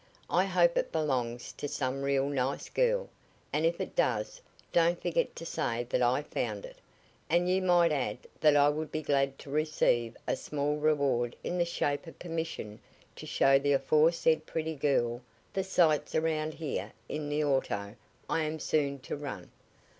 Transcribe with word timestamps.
I 0.31 0.45
hope 0.45 0.77
it 0.77 0.91
belongs 0.91 1.51
to 1.51 1.67
some 1.67 2.01
real 2.01 2.27
nice 2.27 2.69
girl, 2.69 3.07
and 3.53 3.67
if 3.67 3.79
it 3.79 3.95
does, 3.95 4.41
don't 4.73 4.99
forget 4.99 5.35
to 5.35 5.45
say 5.45 5.83
that 5.91 6.01
I 6.01 6.23
found 6.23 6.65
it. 6.65 6.77
And 7.29 7.47
you 7.47 7.61
might 7.61 7.91
add 7.91 8.17
that 8.39 8.55
I 8.55 8.67
would 8.67 8.91
be 8.91 9.03
glad 9.03 9.37
to 9.37 9.51
receive 9.51 10.17
a 10.27 10.35
small 10.35 10.77
reward 10.77 11.35
in 11.43 11.59
the 11.59 11.65
shape 11.65 12.07
of 12.07 12.17
permission 12.17 12.79
to 13.15 13.27
show 13.27 13.59
the 13.59 13.73
aforesaid 13.73 14.47
pretty 14.47 14.73
girl 14.73 15.21
the 15.53 15.63
sights 15.63 16.15
around 16.15 16.55
here 16.55 16.93
in 17.07 17.29
the 17.29 17.43
auto 17.43 17.95
I 18.27 18.41
am 18.45 18.57
soon 18.59 18.97
to 19.01 19.15
run." 19.15 19.51